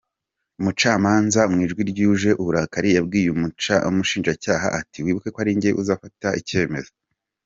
Umucamanza 0.59 1.39
mu 1.51 1.57
Ijwi 1.65 1.81
ryuje 1.91 2.29
uburakari 2.41 2.89
yabwiye 2.95 3.27
umushinjacyaha 3.89 4.67
ati 4.79 4.97
“Wibuke 5.03 5.29
ko 5.33 5.37
ari 5.43 5.51
njyewe 5.57 5.77
uzafata 5.81 6.29
icyemezo. 6.41 6.91